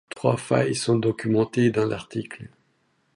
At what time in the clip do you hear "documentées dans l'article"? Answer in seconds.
0.97-2.49